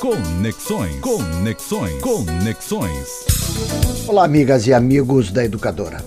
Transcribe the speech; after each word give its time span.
Conexões. 0.00 1.00
Conexões. 1.00 2.00
Conexões. 2.00 3.08
Olá, 4.06 4.24
amigas 4.24 4.68
e 4.68 4.72
amigos 4.72 5.32
da 5.32 5.44
Educadora. 5.44 5.98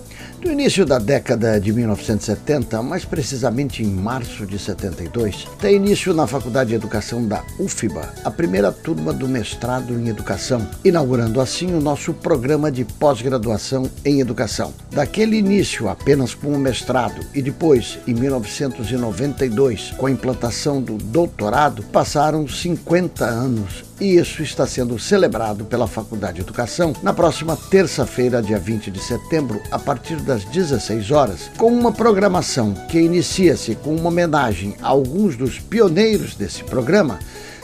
No 0.43 0.51
início 0.51 0.88
da 0.88 0.97
década 0.97 1.61
de 1.61 1.71
1970, 1.71 2.81
mais 2.81 3.05
precisamente 3.05 3.83
em 3.83 3.86
março 3.86 4.43
de 4.43 4.57
72, 4.57 5.47
tem 5.59 5.75
início 5.75 6.15
na 6.15 6.25
Faculdade 6.25 6.70
de 6.71 6.75
Educação 6.75 7.27
da 7.27 7.43
UFBA 7.59 8.11
a 8.25 8.31
primeira 8.31 8.71
turma 8.71 9.13
do 9.13 9.27
mestrado 9.27 9.93
em 9.93 10.07
Educação, 10.07 10.67
inaugurando 10.84 11.39
assim 11.39 11.71
o 11.75 11.80
nosso 11.80 12.12
programa 12.12 12.71
de 12.71 12.84
pós-graduação 12.84 13.88
em 14.04 14.20
Educação. 14.20 14.73
Daquele 14.89 15.38
início 15.38 15.88
apenas 15.88 16.34
com 16.34 16.48
o 16.48 16.58
mestrado 16.58 17.21
e 17.35 17.41
depois, 17.41 17.99
em 18.08 18.16
1992, 18.16 19.91
com 19.91 20.08
a 20.08 20.12
implantação 20.12 20.81
do 20.81 20.98
doutorado, 20.98 21.84
passaram 21.84 22.48
50 22.48 23.23
anos 23.26 23.91
e 24.02 24.18
isso 24.18 24.41
está 24.41 24.66
sendo 24.66 24.98
celebrado 24.98 25.64
pela 25.64 25.88
Faculdade 25.88 26.38
de 26.38 26.41
Educação 26.41 26.91
na 27.04 27.14
próxima 27.14 27.55
terça-feira, 27.55 28.41
dia 28.41 28.58
20 28.58 28.90
de 28.90 29.00
setembro, 29.00 29.62
a 29.72 29.77
partir 29.77 30.16
das 30.16 30.44
16 30.46 31.12
horas, 31.12 31.52
com 31.55 31.72
uma 31.72 31.91
programação 31.91 32.74
que 32.90 33.00
inicia-se 33.00 33.76
com 33.76 33.96
uma 33.96 34.10
homenagem 34.10 34.76
a 34.82 34.88
alguns 34.88 35.38
dos 35.38 35.60
pioneiros 35.60 36.34
desse 36.34 36.64
programa 36.64 37.20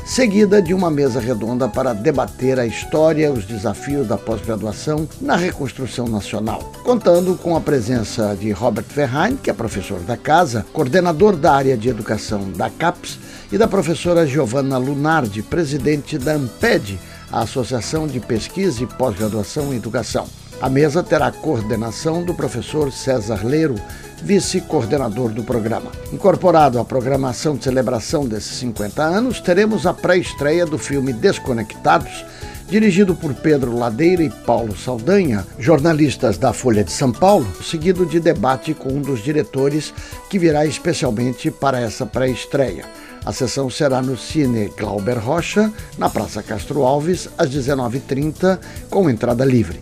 seguida 0.08 0.62
de 0.62 0.74
uma 0.74 0.90
mesa 0.90 1.20
redonda 1.20 1.68
para 1.68 1.92
debater 1.92 2.58
a 2.58 2.66
história, 2.66 3.32
os 3.32 3.44
desafios 3.44 4.08
da 4.08 4.18
pós-graduação 4.18 5.08
na 5.20 5.36
reconstrução 5.36 6.08
nacional, 6.08 6.72
contando 6.84 7.36
com 7.36 7.58
a 7.58 7.62
presença 7.62 8.34
de 8.40 8.52
Robert 8.52 8.86
Verheyen, 8.96 9.36
que 9.36 9.50
é 9.50 9.54
professor 9.54 10.00
da 10.00 10.16
casa, 10.16 10.66
coordenador 10.72 11.36
da 11.36 11.54
área 11.54 11.76
de 11.76 11.90
educação 11.90 12.50
da 12.54 12.70
CAPES, 12.70 13.20
e 13.52 13.58
da 13.58 13.68
professora 13.68 14.26
Giovanna 14.26 14.78
Lunardi, 14.78 15.42
presidente 15.42 16.18
da 16.18 16.34
AMPED, 16.34 17.00
a 17.32 17.42
Associação 17.42 18.08
de 18.08 18.20
Pesquisa 18.20 18.84
e 18.84 18.88
Pós-Graduação 18.88 19.74
em 19.74 19.78
Educação. 19.78 20.28
A 20.62 20.70
mesa 20.70 21.04
terá 21.04 21.28
a 21.28 21.32
coordenação 21.32 22.24
do 22.24 22.34
professor 22.34 22.92
César 22.92 23.46
Leiro, 23.46 23.76
vice-coordenador 24.24 25.30
do 25.30 25.44
programa. 25.44 25.92
Incorporado 26.12 26.80
à 26.80 26.86
programação 26.86 27.56
de 27.56 27.64
celebração 27.64 28.26
desses 28.26 28.58
50 28.58 29.04
anos, 29.04 29.40
teremos 29.40 29.86
a 29.86 29.94
pré-estreia 29.94 30.66
do 30.66 30.78
filme 30.78 31.14
Desconectados, 31.14 32.26
dirigido 32.68 33.16
por 33.16 33.34
Pedro 33.36 33.78
Ladeira 33.78 34.24
e 34.24 34.30
Paulo 34.30 34.76
Saldanha, 34.76 35.46
jornalistas 35.60 36.38
da 36.38 36.52
Folha 36.52 36.84
de 36.84 36.92
São 36.92 37.12
Paulo, 37.12 37.48
seguido 37.64 38.06
de 38.06 38.20
debate 38.20 38.74
com 38.74 38.90
um 38.90 39.02
dos 39.02 39.24
diretores 39.24 39.94
que 40.30 40.40
virá 40.40 40.66
especialmente 40.66 41.52
para 41.52 41.80
essa 41.80 42.06
pré-estreia. 42.06 42.86
A 43.28 43.34
sessão 43.34 43.70
será 43.70 44.02
no 44.02 44.16
Cine 44.16 44.72
Glauber 44.78 45.18
Rocha, 45.18 45.70
na 45.98 46.10
Praça 46.10 46.42
Castro 46.42 46.84
Alves, 46.84 47.28
às 47.38 47.50
19h30, 47.50 48.58
com 48.90 49.10
entrada 49.10 49.44
livre. 49.44 49.82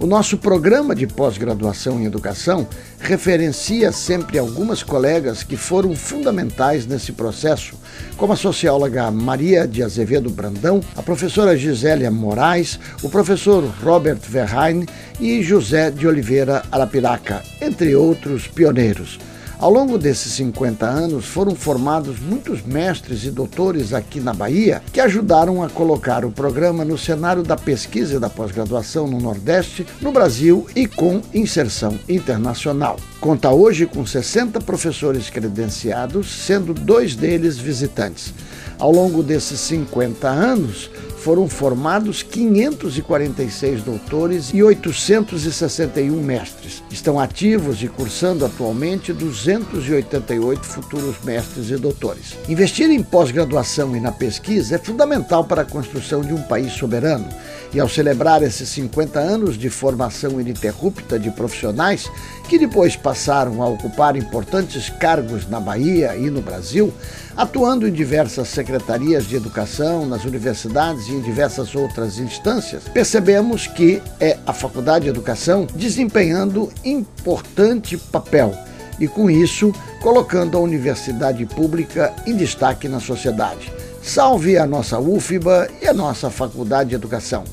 O 0.00 0.06
nosso 0.06 0.36
programa 0.36 0.92
de 0.92 1.06
pós-graduação 1.06 2.00
em 2.00 2.06
educação 2.06 2.66
referencia 2.98 3.92
sempre 3.92 4.40
algumas 4.40 4.82
colegas 4.82 5.44
que 5.44 5.56
foram 5.56 5.94
fundamentais 5.94 6.84
nesse 6.84 7.12
processo, 7.12 7.76
como 8.16 8.32
a 8.32 8.36
socióloga 8.36 9.08
Maria 9.12 9.68
de 9.68 9.84
Azevedo 9.84 10.28
Brandão, 10.28 10.80
a 10.96 11.02
professora 11.02 11.56
Gisélia 11.56 12.10
Moraes, 12.10 12.80
o 13.04 13.08
professor 13.08 13.62
Robert 13.84 14.18
Verheyen 14.28 14.84
e 15.20 15.44
José 15.44 15.92
de 15.92 16.08
Oliveira 16.08 16.64
Arapiraca, 16.72 17.40
entre 17.62 17.94
outros 17.94 18.48
pioneiros. 18.48 19.29
Ao 19.60 19.70
longo 19.70 19.98
desses 19.98 20.32
50 20.32 20.86
anos, 20.86 21.26
foram 21.26 21.54
formados 21.54 22.18
muitos 22.18 22.62
mestres 22.62 23.24
e 23.24 23.30
doutores 23.30 23.92
aqui 23.92 24.18
na 24.18 24.32
Bahia 24.32 24.82
que 24.90 24.98
ajudaram 24.98 25.62
a 25.62 25.68
colocar 25.68 26.24
o 26.24 26.30
programa 26.30 26.82
no 26.82 26.96
cenário 26.96 27.42
da 27.42 27.58
pesquisa 27.58 28.16
e 28.16 28.18
da 28.18 28.30
pós-graduação 28.30 29.06
no 29.06 29.20
Nordeste, 29.20 29.86
no 30.00 30.12
Brasil 30.12 30.66
e 30.74 30.86
com 30.86 31.20
inserção 31.34 31.98
internacional. 32.08 32.96
Conta 33.20 33.50
hoje 33.50 33.84
com 33.84 34.06
60 34.06 34.60
professores 34.62 35.28
credenciados, 35.28 36.30
sendo 36.30 36.72
dois 36.72 37.14
deles 37.14 37.58
visitantes. 37.58 38.32
Ao 38.78 38.90
longo 38.90 39.22
desses 39.22 39.60
50 39.60 40.26
anos, 40.26 40.90
foram 41.20 41.46
formados 41.46 42.22
546 42.22 43.82
doutores 43.82 44.50
e 44.54 44.62
861 44.62 46.20
mestres. 46.22 46.82
Estão 46.90 47.20
ativos 47.20 47.82
e 47.82 47.88
cursando 47.88 48.46
atualmente 48.46 49.12
288 49.12 50.66
futuros 50.66 51.16
mestres 51.22 51.70
e 51.70 51.76
doutores. 51.76 52.36
Investir 52.48 52.90
em 52.90 53.02
pós-graduação 53.02 53.94
e 53.94 54.00
na 54.00 54.10
pesquisa 54.10 54.76
é 54.76 54.78
fundamental 54.78 55.44
para 55.44 55.62
a 55.62 55.66
construção 55.66 56.22
de 56.22 56.32
um 56.32 56.42
país 56.42 56.72
soberano. 56.72 57.28
E 57.72 57.78
ao 57.78 57.88
celebrar 57.88 58.42
esses 58.42 58.68
50 58.70 59.20
anos 59.20 59.56
de 59.56 59.68
formação 59.68 60.40
ininterrupta 60.40 61.18
de 61.18 61.30
profissionais 61.30 62.10
que 62.48 62.58
depois 62.58 62.96
passaram 62.96 63.62
a 63.62 63.68
ocupar 63.68 64.16
importantes 64.16 64.90
cargos 64.90 65.48
na 65.48 65.60
Bahia 65.60 66.16
e 66.16 66.28
no 66.30 66.40
Brasil, 66.40 66.92
atuando 67.40 67.88
em 67.88 67.90
diversas 67.90 68.48
secretarias 68.48 69.24
de 69.24 69.34
educação, 69.34 70.04
nas 70.04 70.26
universidades 70.26 71.08
e 71.08 71.12
em 71.12 71.22
diversas 71.22 71.74
outras 71.74 72.18
instâncias, 72.18 72.82
percebemos 72.92 73.66
que 73.66 74.02
é 74.20 74.36
a 74.46 74.52
Faculdade 74.52 75.04
de 75.04 75.10
Educação 75.10 75.66
desempenhando 75.74 76.70
importante 76.84 77.96
papel 77.96 78.54
e, 79.00 79.08
com 79.08 79.30
isso, 79.30 79.72
colocando 80.02 80.58
a 80.58 80.60
universidade 80.60 81.46
pública 81.46 82.12
em 82.26 82.36
destaque 82.36 82.88
na 82.88 83.00
sociedade. 83.00 83.72
Salve 84.02 84.58
a 84.58 84.66
nossa 84.66 85.00
UFBA 85.00 85.70
e 85.80 85.88
a 85.88 85.94
nossa 85.94 86.28
Faculdade 86.28 86.90
de 86.90 86.94
Educação. 86.94 87.44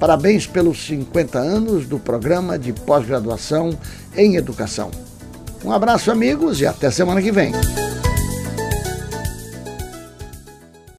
Parabéns 0.00 0.44
pelos 0.44 0.84
50 0.84 1.38
anos 1.38 1.86
do 1.86 2.00
programa 2.00 2.58
de 2.58 2.72
pós-graduação 2.72 3.78
em 4.16 4.34
educação. 4.34 4.90
Um 5.64 5.70
abraço, 5.70 6.10
amigos, 6.10 6.60
e 6.60 6.66
até 6.66 6.90
semana 6.90 7.22
que 7.22 7.30
vem. 7.30 7.52